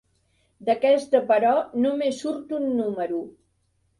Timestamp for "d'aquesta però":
0.69-1.51